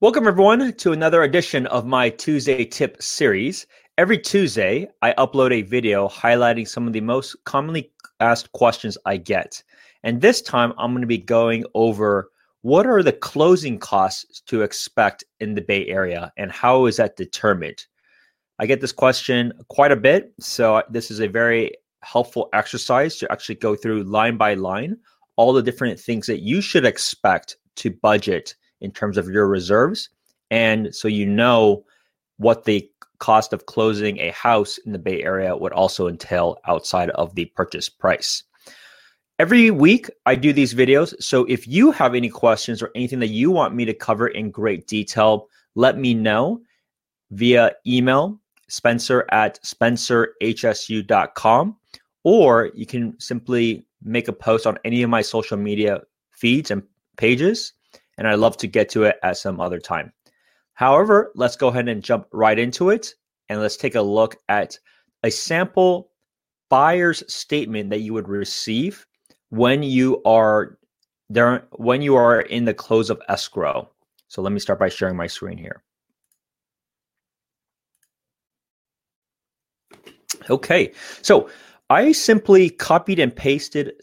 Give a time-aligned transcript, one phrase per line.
[0.00, 3.66] Welcome, everyone, to another edition of my Tuesday Tip series.
[3.98, 7.90] Every Tuesday, I upload a video highlighting some of the most commonly
[8.20, 9.60] asked questions I get.
[10.04, 12.30] And this time, I'm going to be going over
[12.62, 17.16] what are the closing costs to expect in the Bay Area and how is that
[17.16, 17.84] determined?
[18.60, 20.32] I get this question quite a bit.
[20.38, 21.72] So, this is a very
[22.04, 24.98] helpful exercise to actually go through line by line
[25.34, 30.08] all the different things that you should expect to budget in terms of your reserves.
[30.50, 31.84] And so you know
[32.38, 32.88] what the
[33.18, 37.44] cost of closing a house in the Bay Area would also entail outside of the
[37.46, 38.44] purchase price.
[39.38, 41.14] Every week, I do these videos.
[41.22, 44.50] So if you have any questions or anything that you want me to cover in
[44.50, 46.60] great detail, let me know
[47.30, 51.76] via email, spencer at spencerhsu.com,
[52.24, 56.00] or you can simply make a post on any of my social media
[56.32, 56.82] feeds and
[57.16, 57.72] pages
[58.18, 60.12] and I'd love to get to it at some other time.
[60.74, 63.14] However, let's go ahead and jump right into it
[63.48, 64.78] and let's take a look at
[65.22, 66.10] a sample
[66.68, 69.06] buyer's statement that you would receive
[69.48, 70.78] when you are
[71.30, 73.88] there when you are in the close of escrow.
[74.28, 75.82] So let me start by sharing my screen here.
[80.50, 81.48] Okay, so
[81.90, 83.94] I simply copied and pasted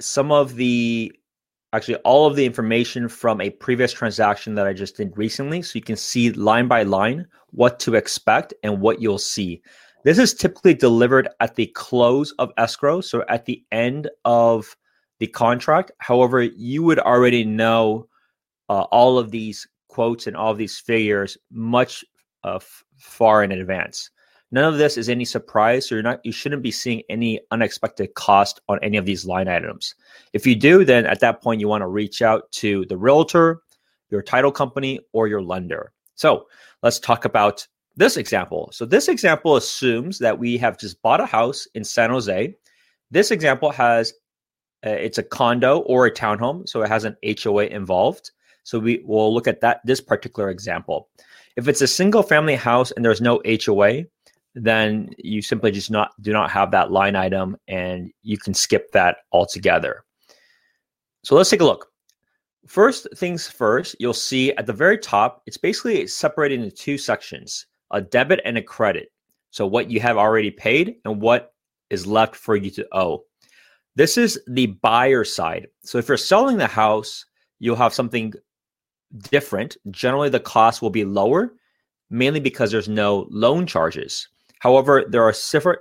[0.00, 1.14] some of the
[1.76, 5.62] actually all of the information from a previous transaction that I just did recently.
[5.62, 9.62] So you can see line by line what to expect and what you'll see.
[10.04, 14.76] This is typically delivered at the close of escrow, so at the end of
[15.18, 15.90] the contract.
[15.98, 18.08] However, you would already know
[18.68, 22.04] uh, all of these quotes and all of these figures much
[22.44, 22.60] uh,
[22.96, 24.10] far in advance.
[24.52, 28.14] None of this is any surprise, so you're not you shouldn't be seeing any unexpected
[28.14, 29.94] cost on any of these line items.
[30.32, 33.60] If you do, then at that point you want to reach out to the realtor,
[34.10, 35.92] your title company, or your lender.
[36.14, 36.46] So
[36.82, 37.66] let's talk about
[37.96, 38.70] this example.
[38.72, 42.54] So this example assumes that we have just bought a house in San Jose.
[43.10, 44.12] This example has
[44.86, 48.30] uh, it's a condo or a townhome, so it has an HOA involved.
[48.62, 51.08] So we will look at that this particular example.
[51.56, 54.04] If it's a single family house and there's no HOA,
[54.56, 58.90] then you simply just not do not have that line item and you can skip
[58.92, 60.04] that altogether.
[61.22, 61.88] So let's take a look.
[62.66, 67.66] First things first, you'll see at the very top, it's basically separated into two sections,
[67.90, 69.12] a debit and a credit.
[69.50, 71.52] So what you have already paid and what
[71.90, 73.24] is left for you to owe.
[73.94, 75.68] This is the buyer side.
[75.82, 77.24] So if you're selling the house,
[77.58, 78.32] you'll have something
[79.30, 79.76] different.
[79.90, 81.54] Generally, the cost will be lower,
[82.10, 84.28] mainly because there's no loan charges.
[84.60, 85.34] However, there are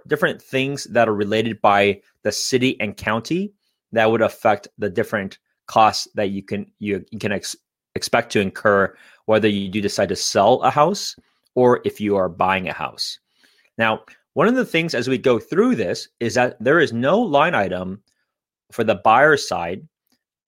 [0.08, 3.54] different things that are related by the city and county
[3.92, 7.56] that would affect the different costs that you can you, can ex-
[7.96, 11.16] expect to incur whether you do decide to sell a house
[11.56, 13.20] or if you are buying a house.
[13.78, 14.04] Now,
[14.34, 17.56] one of the things as we go through this is that there is no line
[17.56, 18.02] item
[18.72, 19.88] for the buyer side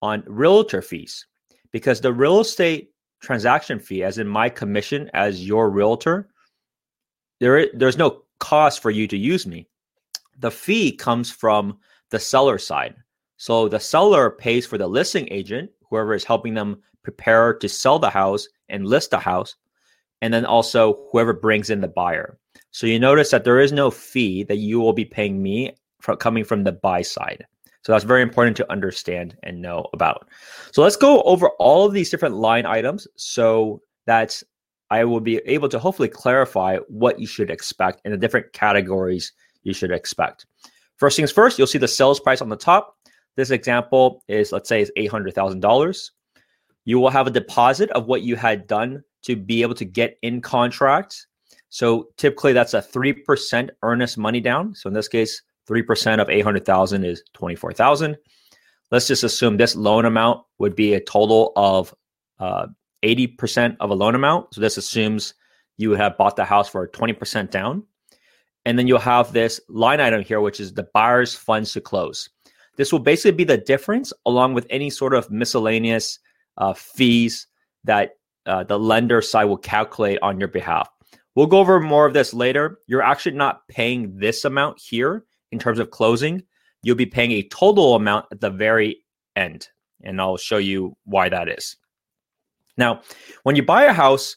[0.01, 1.25] on realtor fees
[1.71, 6.27] because the real estate transaction fee as in my commission as your realtor
[7.39, 9.67] there's no cost for you to use me.
[10.39, 11.77] The fee comes from
[12.09, 12.95] the seller side.
[13.37, 17.99] So the seller pays for the listing agent, whoever is helping them prepare to sell
[17.99, 19.55] the house and list the house,
[20.21, 22.37] and then also whoever brings in the buyer.
[22.71, 26.15] So you notice that there is no fee that you will be paying me for
[26.15, 27.45] coming from the buy side.
[27.83, 30.27] So that's very important to understand and know about.
[30.71, 34.41] So let's go over all of these different line items so that
[34.89, 39.31] I will be able to hopefully clarify what you should expect in the different categories
[39.63, 40.45] you should expect.
[40.97, 42.95] First things first, you'll see the sales price on the top.
[43.35, 46.11] This example is, let's say, is $800,000.
[46.85, 50.17] You will have a deposit of what you had done to be able to get
[50.21, 51.27] in contract.
[51.69, 54.73] So typically that's a 3% earnest money down.
[54.73, 58.17] So in this case, 3% of 800,000 is 24,000.
[58.89, 61.93] Let's just assume this loan amount would be a total of
[62.39, 62.67] uh,
[63.03, 64.53] 80% of a loan amount.
[64.53, 65.33] So this assumes
[65.77, 67.83] you have bought the house for 20% down.
[68.65, 72.29] And then you'll have this line item here, which is the buyer's funds to close.
[72.75, 76.19] This will basically be the difference along with any sort of miscellaneous
[76.57, 77.47] uh, fees
[77.83, 80.89] that uh, the lender side will calculate on your behalf.
[81.35, 82.79] We'll go over more of this later.
[82.87, 86.43] You're actually not paying this amount here in terms of closing.
[86.83, 89.03] You'll be paying a total amount at the very
[89.35, 89.67] end.
[90.03, 91.75] And I'll show you why that is.
[92.77, 93.01] Now,
[93.43, 94.35] when you buy a house,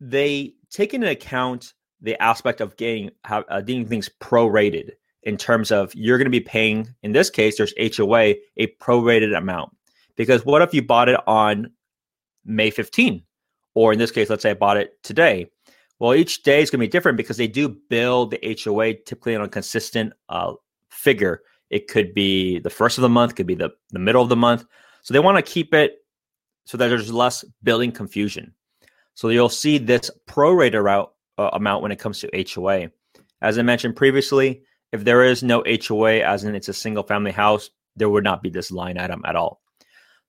[0.00, 4.90] they take into account the aspect of getting uh, getting things prorated
[5.22, 6.88] in terms of you're going to be paying.
[7.02, 9.74] In this case, there's HOA a prorated amount
[10.16, 11.70] because what if you bought it on
[12.44, 13.22] May 15
[13.74, 15.50] or in this case, let's say I bought it today.
[15.98, 19.34] Well, each day is going to be different because they do build the HOA typically
[19.34, 20.52] on a consistent uh,
[20.90, 21.42] figure.
[21.70, 24.36] It could be the first of the month, could be the, the middle of the
[24.36, 24.64] month.
[25.02, 25.98] So they want to keep it
[26.66, 28.52] so that there's less billing confusion.
[29.14, 32.90] So you'll see this prorated route, uh, amount when it comes to HOA.
[33.40, 37.32] As I mentioned previously, if there is no HOA, as in it's a single family
[37.32, 39.62] house, there would not be this line item at all.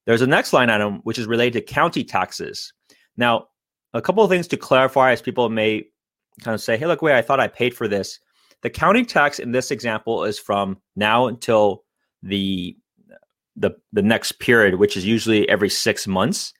[0.06, 2.72] There's a next line item which is related to county taxes.
[3.18, 3.48] Now,
[3.94, 5.86] a couple of things to clarify as people may
[6.42, 8.20] kind of say, hey, look, wait, I thought I paid for this.
[8.62, 11.84] The county tax in this example is from now until
[12.24, 12.78] the
[13.58, 16.54] the, the next period, which is usually every six months.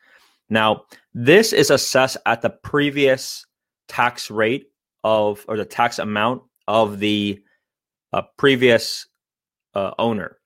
[0.50, 0.84] Now,
[1.14, 3.46] this is assessed at the previous
[3.88, 4.68] tax rate
[5.04, 7.42] of or the tax amount of the
[8.14, 9.08] uh, previous
[9.74, 10.38] uh, owner.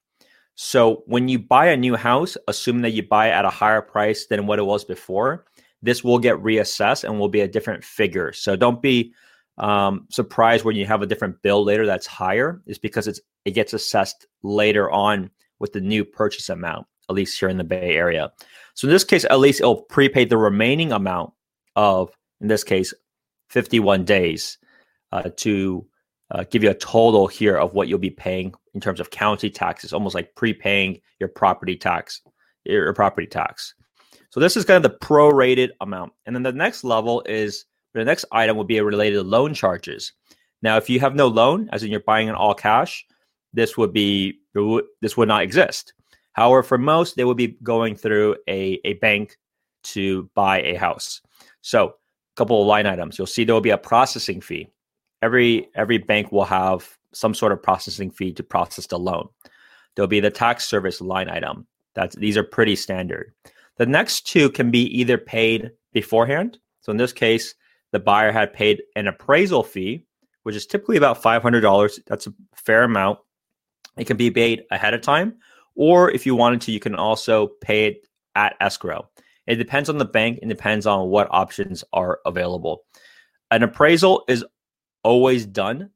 [0.56, 4.28] So when you buy a new house, assuming that you buy at a higher price
[4.28, 5.46] than what it was before,
[5.82, 8.34] this will get reassessed and will be a different figure.
[8.34, 9.14] So don't be
[9.58, 12.62] um, surprised when you have a different bill later that's higher.
[12.66, 15.32] It's because it's it gets assessed later on
[15.62, 18.32] with the new purchase amount, at least here in the Bay Area.
[18.74, 21.32] So in this case, at least it'll prepay the remaining amount
[21.76, 22.12] of,
[22.42, 22.94] in this case,
[23.50, 24.58] 51 days
[25.12, 25.86] uh, to
[26.32, 29.50] uh, give you a total here of what you'll be paying in terms of county
[29.50, 32.22] taxes, almost like prepaying your property tax,
[32.66, 33.76] your property tax.
[34.30, 36.14] So this is kind of the prorated amount.
[36.26, 40.14] And then the next level is the next item will be related to loan charges.
[40.62, 43.06] Now, if you have no loan, as in you're buying in all cash,
[43.54, 44.40] this would be
[45.02, 45.94] this would not exist.
[46.34, 49.38] However, for most, they would be going through a, a bank
[49.84, 51.22] to buy a house.
[51.62, 51.94] So, a
[52.38, 53.18] couple of line items.
[53.18, 54.70] You'll see there will be a processing fee
[55.22, 59.28] every every bank will have some sort of processing fee to process the loan.
[59.96, 61.68] There'll be the tax service line item.
[61.94, 63.34] That's these are pretty standard.
[63.78, 66.60] The next two can be either paid beforehand.
[66.82, 67.56] So in this case,
[67.92, 70.06] the buyer had paid an appraisal fee,
[70.44, 72.00] which is typically about $500.
[72.06, 73.20] That's a fair amount.
[73.98, 75.36] It can be paid ahead of time,
[75.76, 79.10] or if you wanted to, you can also pay it at escrow.
[79.48, 82.84] It depends on the bank and depends on what options are available.
[83.50, 84.46] An appraisal is
[85.04, 85.90] always done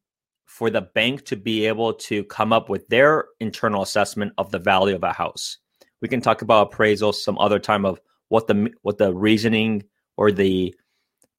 [0.45, 4.59] for the bank to be able to come up with their internal assessment of the
[4.59, 5.57] value of a house.
[6.01, 7.99] We can talk about appraisal some other time of
[8.29, 9.83] what the what the reasoning
[10.17, 10.75] or the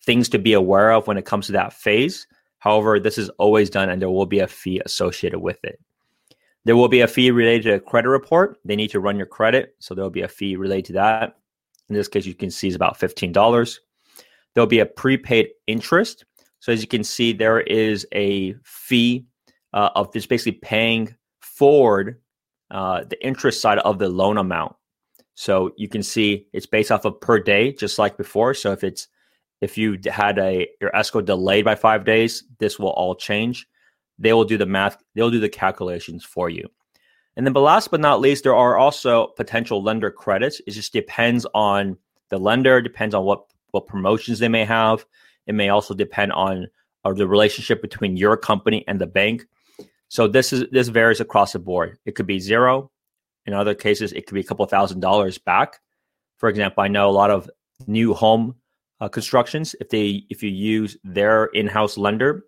[0.04, 2.26] things to be aware of when it comes to that phase.
[2.58, 5.78] However, this is always done and there will be a fee associated with it.
[6.66, 8.58] There will be a fee related to a credit report.
[8.64, 11.36] They need to run your credit, so there'll be a fee related to that.
[11.88, 13.78] In this case, you can see it's about $15.
[14.52, 16.24] There'll be a prepaid interest.
[16.58, 19.26] So as you can see, there is a fee
[19.74, 22.20] uh, of just basically paying forward
[22.72, 24.74] uh, the interest side of the loan amount.
[25.34, 28.54] So you can see it's based off of per day, just like before.
[28.54, 29.06] So if it's
[29.60, 33.68] if you had a your escrow delayed by five days, this will all change.
[34.18, 34.96] They will do the math.
[35.14, 36.68] They'll do the calculations for you.
[37.36, 40.60] And then, but last but not least, there are also potential lender credits.
[40.66, 41.98] It just depends on
[42.30, 45.04] the lender, depends on what what promotions they may have.
[45.46, 46.66] It may also depend on
[47.04, 49.46] uh, the relationship between your company and the bank.
[50.08, 51.98] So this is this varies across the board.
[52.06, 52.90] It could be zero.
[53.44, 55.80] In other cases, it could be a couple thousand dollars back.
[56.38, 57.50] For example, I know a lot of
[57.86, 58.56] new home
[59.00, 59.74] uh, constructions.
[59.80, 62.44] If they if you use their in-house lender,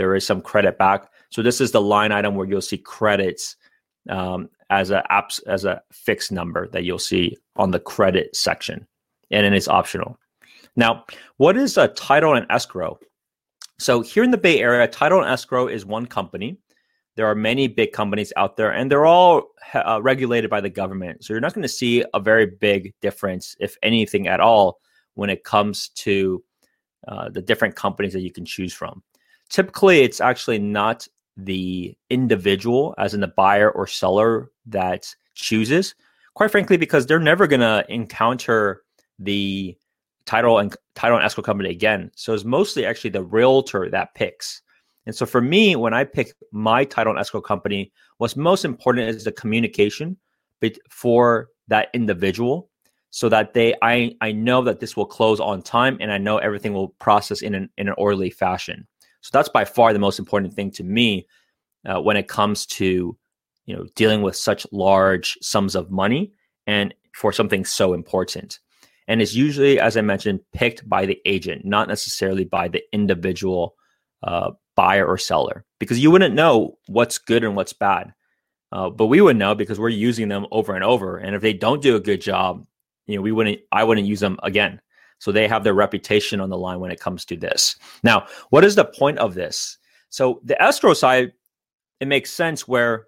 [0.00, 1.10] there is some credit back.
[1.28, 3.56] So this is the line item where you'll see credits
[4.08, 8.86] um, as a apps as a fixed number that you'll see on the credit section,
[9.30, 10.18] and then it's optional.
[10.74, 11.04] Now,
[11.36, 12.98] what is a title and escrow?
[13.78, 16.56] So here in the Bay Area, title and escrow is one company.
[17.16, 21.24] There are many big companies out there, and they're all uh, regulated by the government.
[21.24, 24.78] So you're not going to see a very big difference, if anything at all,
[25.12, 26.42] when it comes to
[27.06, 29.02] uh, the different companies that you can choose from.
[29.50, 35.94] Typically, it's actually not the individual, as in the buyer or seller, that chooses.
[36.34, 38.82] Quite frankly, because they're never going to encounter
[39.18, 39.76] the
[40.24, 42.10] title and title and escrow company again.
[42.14, 44.62] So it's mostly actually the realtor that picks.
[45.06, 49.08] And so for me, when I pick my title and escrow company, what's most important
[49.08, 50.16] is the communication
[50.90, 52.68] for that individual
[53.10, 56.38] so that they I I know that this will close on time and I know
[56.38, 58.86] everything will process in an in an orderly fashion.
[59.20, 61.26] So that's by far the most important thing to me
[61.86, 63.16] uh, when it comes to
[63.66, 66.32] you know dealing with such large sums of money
[66.66, 68.58] and for something so important
[69.10, 73.74] and it's usually, as I mentioned, picked by the agent, not necessarily by the individual
[74.22, 78.14] uh, buyer or seller, because you wouldn't know what's good and what's bad.
[78.70, 81.18] Uh, but we would know because we're using them over and over.
[81.18, 82.64] And if they don't do a good job,
[83.08, 84.80] you know, we wouldn't, I wouldn't use them again.
[85.20, 87.76] So they have their reputation on the line when it comes to this.
[88.02, 89.78] Now, what is the point of this?
[90.08, 91.32] So the escrow side,
[92.00, 93.06] it makes sense where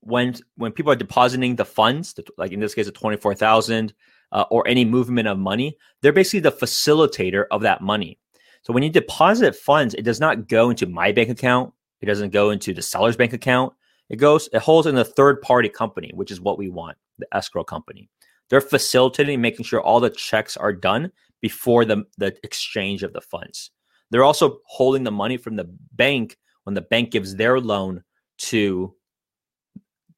[0.00, 3.94] when when people are depositing the funds, like in this case, the twenty four thousand
[4.30, 8.18] uh, or any movement of money, they're basically the facilitator of that money.
[8.62, 11.72] So when you deposit funds, it does not go into my bank account.
[12.00, 13.72] It doesn't go into the seller's bank account.
[14.10, 17.26] It goes, it holds in the third party company, which is what we want, the
[17.32, 18.10] escrow company.
[18.50, 21.10] They're facilitating, making sure all the checks are done
[21.40, 23.70] before the, the exchange of the funds.
[24.10, 28.02] They're also holding the money from the bank when the bank gives their loan
[28.38, 28.94] to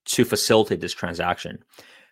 [0.06, 1.58] to facilitate this transaction.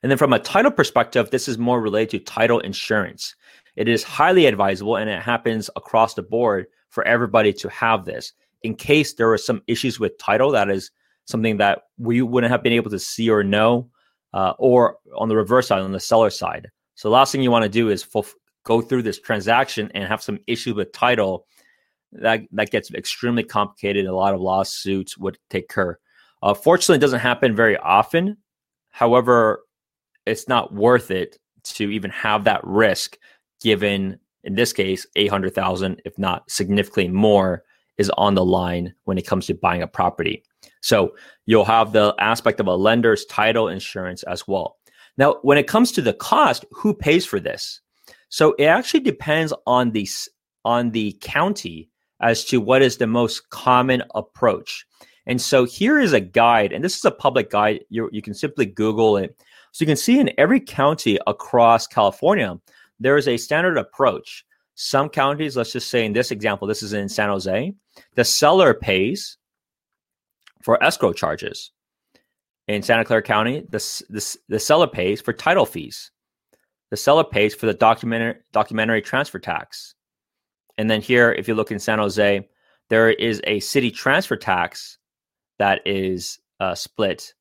[0.03, 3.37] And then from a title perspective, this is more related to title insurance.
[3.77, 8.33] It is highly advisable and it happens across the board for everybody to have this
[8.63, 10.51] in case there are some issues with title.
[10.51, 10.91] That is
[11.27, 13.89] something that we wouldn't have been able to see or know,
[14.35, 16.69] uh, or on the reverse side, on the seller side.
[16.97, 18.05] So the last thing you want to do is
[18.65, 21.47] go through this transaction and have some issue with title.
[22.13, 24.07] That that gets extremely complicated.
[24.07, 25.99] A lot of lawsuits would take care.
[26.43, 28.37] Uh, fortunately, it doesn't happen very often.
[28.91, 29.65] However,
[30.27, 31.39] it's not worth it
[31.75, 33.19] to even have that risk,
[33.63, 37.65] given in this case, eight hundred thousand, if not significantly more,
[37.99, 40.43] is on the line when it comes to buying a property.
[40.81, 41.15] So
[41.47, 44.77] you'll have the aspect of a lender's title insurance as well.
[45.17, 47.81] Now, when it comes to the cost, who pays for this?
[48.29, 50.09] So it actually depends on the
[50.65, 51.91] on the county
[52.21, 54.87] as to what is the most common approach.
[55.27, 57.81] And so here is a guide, and this is a public guide.
[57.89, 59.39] You, you can simply Google it.
[59.73, 62.59] So you can see in every county across California,
[63.01, 64.45] there is a standard approach.
[64.75, 67.73] Some counties, let's just say in this example, this is in San Jose,
[68.15, 69.39] the seller pays
[70.65, 71.71] for escrow charges.
[72.67, 73.79] In Santa Clara County, the,
[74.09, 76.11] the, the seller pays for title fees.
[76.91, 79.95] The seller pays for the documentary, documentary transfer tax.
[80.79, 82.49] And then here, if you look in San Jose,
[82.89, 84.99] there is a city transfer tax
[85.59, 87.35] that is uh, split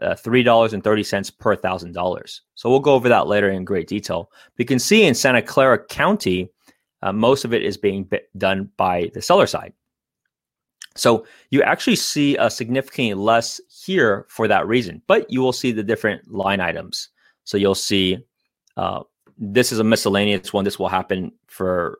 [0.00, 2.42] uh, $3.30 per thousand dollars.
[2.54, 4.30] So we'll go over that later in great detail.
[4.56, 6.50] But you can see in Santa Clara County,
[7.02, 8.08] uh, most of it is being
[8.38, 9.74] done by the seller side.
[10.96, 15.72] So you actually see a significantly less here for that reason, but you will see
[15.72, 17.10] the different line items.
[17.44, 18.18] So you'll see
[18.76, 19.02] uh,
[19.38, 20.64] this is a miscellaneous one.
[20.64, 21.98] This will happen for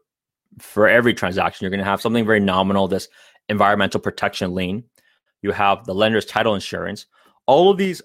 [0.58, 1.64] for every transaction.
[1.64, 2.88] You're going to have something very nominal.
[2.88, 3.08] This
[3.48, 4.84] environmental protection lien.
[5.42, 7.06] You have the lender's title insurance.
[7.46, 8.02] All of these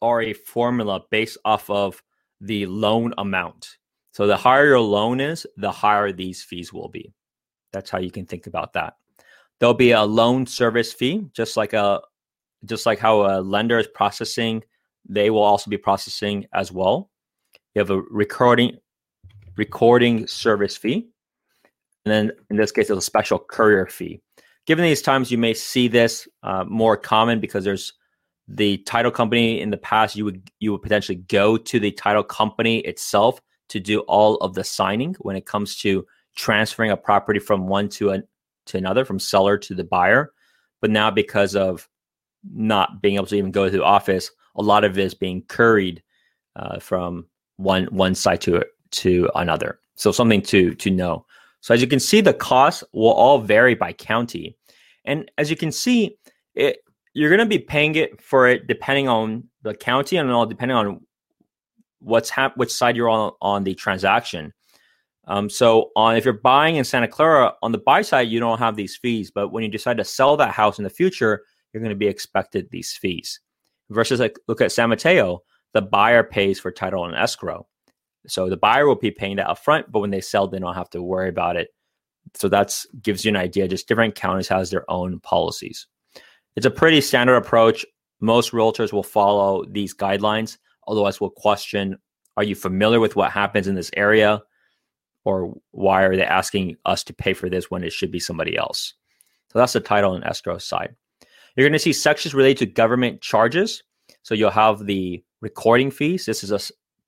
[0.00, 2.02] are a formula based off of
[2.40, 3.78] the loan amount.
[4.12, 7.12] So the higher your loan is, the higher these fees will be.
[7.72, 8.94] That's how you can think about that.
[9.60, 12.00] There'll be a loan service fee, just like a
[12.64, 14.62] just like how a lender is processing,
[15.08, 17.10] they will also be processing as well.
[17.74, 18.78] You have a recording
[19.56, 21.08] recording service fee.
[22.04, 24.20] And then in this case, there's a special courier fee.
[24.66, 27.94] Given these times, you may see this uh, more common because there's
[28.46, 30.16] the title company in the past.
[30.16, 34.54] You would you would potentially go to the title company itself to do all of
[34.54, 38.22] the signing when it comes to transferring a property from one to a,
[38.68, 40.32] to another, from seller to the buyer.
[40.80, 41.88] But now, because of
[42.44, 45.42] not being able to even go to the office, a lot of it is being
[45.42, 46.02] curried
[46.56, 49.80] uh, from one one side to to another.
[49.96, 51.26] So something to to know.
[51.60, 54.56] So as you can see, the costs will all vary by county,
[55.04, 56.16] and as you can see,
[56.54, 56.78] it
[57.14, 60.76] you're going to be paying it for it depending on the county and all depending
[60.76, 61.00] on
[62.00, 64.52] what's hap- which side you're on on the transaction.
[65.28, 68.58] Um, so on if you're buying in Santa Clara on the buy side, you don't
[68.58, 71.42] have these fees, but when you decide to sell that house in the future,
[71.72, 73.40] you're going to be expected these fees.
[73.90, 75.42] Versus like look at San Mateo,
[75.74, 77.66] the buyer pays for title and escrow.
[78.26, 80.90] So the buyer will be paying that upfront, but when they sell, they don't have
[80.90, 81.68] to worry about it.
[82.34, 83.68] So that's gives you an idea.
[83.68, 85.86] Just different counties has their own policies.
[86.56, 87.86] It's a pretty standard approach.
[88.20, 90.58] Most realtors will follow these guidelines.
[90.86, 91.96] Otherwise, we'll question:
[92.36, 94.42] Are you familiar with what happens in this area?
[95.28, 98.56] Or why are they asking us to pay for this when it should be somebody
[98.56, 98.94] else?
[99.52, 100.96] So that's the title and escrow side.
[101.54, 103.82] You're going to see sections related to government charges.
[104.22, 106.24] So you'll have the recording fees.
[106.24, 106.60] This is a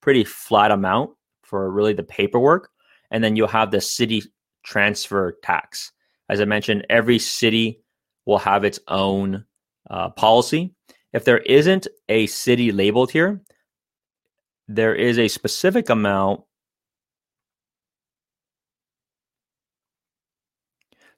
[0.03, 1.13] pretty flat amount
[1.45, 2.69] for really the paperwork.
[3.11, 4.23] And then you'll have the city
[4.65, 5.91] transfer tax.
[6.29, 7.81] As I mentioned, every city
[8.27, 9.47] will have its own
[9.89, 10.75] uh, policy.
[11.15, 13.41] If there isn't a city labeled here,
[14.69, 16.43] there is a specific amount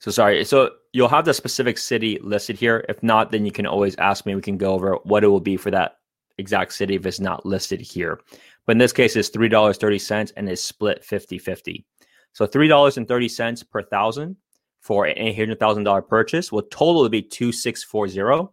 [0.03, 0.45] So sorry.
[0.45, 2.85] So you'll have the specific city listed here.
[2.89, 4.35] If not, then you can always ask me.
[4.35, 5.99] We can go over what it will be for that
[6.39, 8.19] exact city if it's not listed here.
[8.67, 11.87] But in this case, it's $3.30 and it's split 50 50.
[12.33, 14.37] So $3.30 per thousand
[14.81, 18.53] for an $800,000 purchase will total be 2640.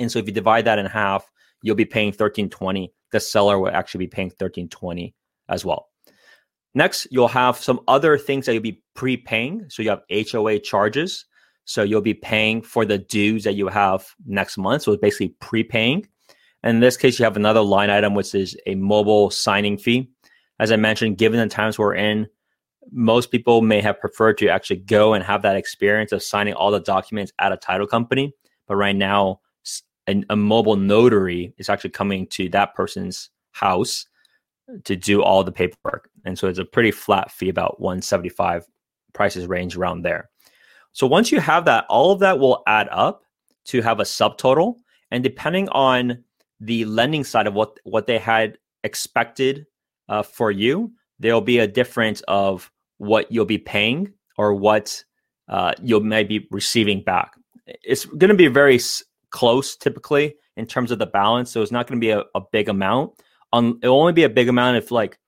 [0.00, 1.30] And so if you divide that in half,
[1.62, 2.92] you'll be paying 1320.
[3.12, 5.14] The seller will actually be paying 1320
[5.48, 5.90] as well.
[6.78, 9.64] Next, you'll have some other things that you'll be prepaying.
[9.68, 11.24] So you have HOA charges.
[11.64, 14.82] So you'll be paying for the dues that you have next month.
[14.82, 16.06] So it's basically prepaying.
[16.62, 20.08] And in this case, you have another line item, which is a mobile signing fee.
[20.60, 22.28] As I mentioned, given the times we're in,
[22.92, 26.70] most people may have preferred to actually go and have that experience of signing all
[26.70, 28.32] the documents at a title company.
[28.68, 29.40] But right now,
[30.08, 34.06] a, a mobile notary is actually coming to that person's house
[34.84, 36.10] to do all the paperwork.
[36.24, 38.66] And so it's a pretty flat fee, about 175
[39.12, 40.28] prices range around there.
[40.92, 43.22] So once you have that, all of that will add up
[43.66, 44.76] to have a subtotal.
[45.10, 46.24] And depending on
[46.60, 49.66] the lending side of what, what they had expected
[50.08, 55.02] uh, for you, there'll be a difference of what you'll be paying or what
[55.48, 57.34] uh, you may be receiving back.
[57.66, 61.50] It's going to be very s- close typically in terms of the balance.
[61.50, 63.12] So it's not going to be a, a big amount.
[63.52, 65.18] Um, it'll only be a big amount if like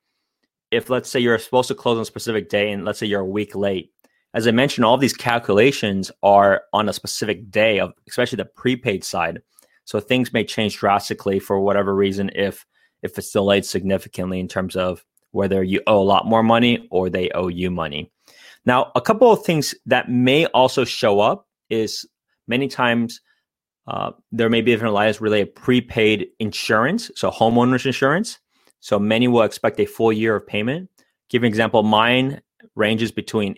[0.71, 3.21] if let's say you're supposed to close on a specific day and let's say you're
[3.21, 3.93] a week late.
[4.33, 9.03] As I mentioned, all these calculations are on a specific day of especially the prepaid
[9.05, 9.41] side.
[9.85, 12.65] So things may change drastically for whatever reason if
[13.03, 17.09] if it's delayed significantly in terms of whether you owe a lot more money or
[17.09, 18.11] they owe you money.
[18.67, 22.07] Now, a couple of things that may also show up is
[22.47, 23.21] many times
[23.90, 28.38] uh, there may be different lines related prepaid insurance, so homeowners insurance.
[28.78, 30.88] So many will expect a full year of payment.
[31.28, 32.40] Give an example, mine
[32.76, 33.56] ranges between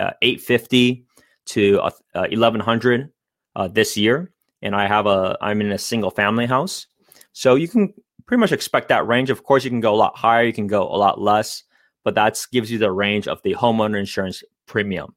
[0.00, 1.04] uh, 850
[1.46, 3.10] to uh, 1100
[3.54, 6.86] uh, this year, and I have a I'm in a single family house,
[7.32, 7.92] so you can
[8.24, 9.28] pretty much expect that range.
[9.28, 11.62] Of course, you can go a lot higher, you can go a lot less,
[12.02, 15.14] but that gives you the range of the homeowner insurance premium.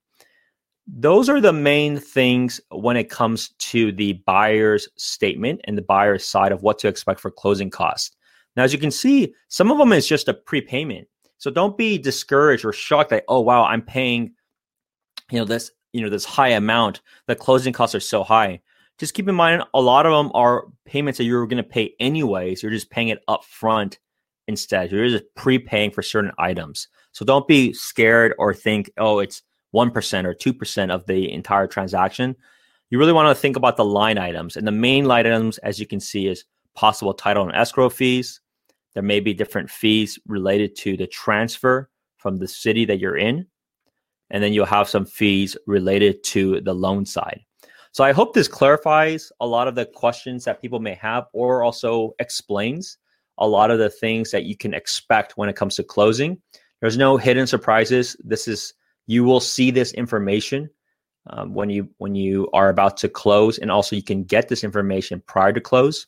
[0.91, 6.25] Those are the main things when it comes to the buyer's statement and the buyer's
[6.25, 8.15] side of what to expect for closing costs.
[8.55, 11.07] Now, as you can see, some of them is just a prepayment.
[11.37, 14.33] So don't be discouraged or shocked that, oh wow, I'm paying,
[15.31, 17.01] you know, this, you know, this high amount.
[17.27, 18.59] The closing costs are so high
[18.99, 21.95] just keep in mind a lot of them are payments that you're going to pay
[21.99, 22.61] anyways.
[22.61, 23.97] You're just paying it up front
[24.47, 24.91] instead.
[24.91, 26.89] You're just prepaying for certain items.
[27.13, 29.41] So don't be scared or think, oh, it's
[29.73, 32.35] 1% or 2% of the entire transaction.
[32.89, 34.57] You really want to think about the line items.
[34.57, 38.41] And the main line items, as you can see, is possible title and escrow fees.
[38.93, 43.45] There may be different fees related to the transfer from the city that you're in.
[44.31, 47.41] And then you'll have some fees related to the loan side.
[47.91, 51.63] So I hope this clarifies a lot of the questions that people may have or
[51.63, 52.97] also explains
[53.39, 56.39] a lot of the things that you can expect when it comes to closing.
[56.81, 58.15] There's no hidden surprises.
[58.23, 58.73] This is
[59.09, 60.69] you will see this information
[61.31, 64.63] um, when you when you are about to close, and also you can get this
[64.63, 66.05] information prior to close.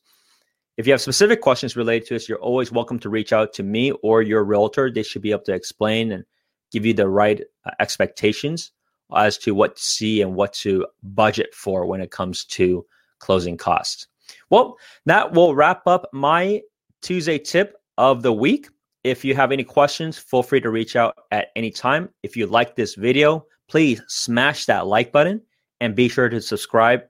[0.77, 3.63] If you have specific questions related to this, you're always welcome to reach out to
[3.63, 4.91] me or your realtor.
[4.91, 6.23] They should be able to explain and
[6.71, 8.71] give you the right uh, expectations
[9.15, 12.85] as to what to see and what to budget for when it comes to
[13.17, 14.05] closing costs.
[14.51, 16.61] Well, that will wrap up my
[17.01, 18.69] Tuesday tip of the week.
[19.03, 22.09] If you have any questions, feel free to reach out at any time.
[22.21, 25.41] If you like this video, please smash that like button
[25.79, 27.01] and be sure to subscribe,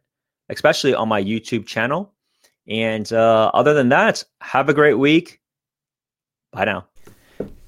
[0.49, 2.13] especially on my YouTube channel.
[2.69, 5.41] And uh, other than that, have a great week.
[6.53, 6.87] Bye now.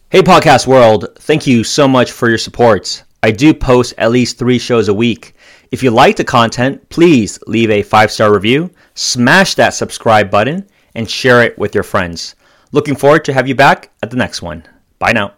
[0.09, 1.07] Hey, podcast world.
[1.17, 3.03] Thank you so much for your support.
[3.23, 5.33] I do post at least three shows a week.
[5.71, 10.65] If you like the content, please leave a five star review, smash that subscribe button,
[10.95, 12.35] and share it with your friends.
[12.73, 14.65] Looking forward to have you back at the next one.
[14.97, 15.33] Bye now.